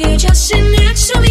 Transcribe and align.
you 0.00 0.16
just 0.16 0.48
sit 0.48 0.62
next 0.62 1.08
to 1.08 1.20
me 1.20 1.27